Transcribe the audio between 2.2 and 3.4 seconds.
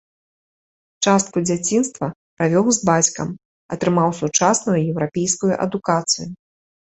правёў з бацькам,